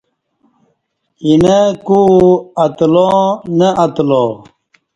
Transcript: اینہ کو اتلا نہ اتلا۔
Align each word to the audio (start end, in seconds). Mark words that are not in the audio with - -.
اینہ 1.23 1.57
کو 1.85 1.99
اتلا 2.63 3.09
نہ 3.57 3.69
اتلا۔ 3.83 4.23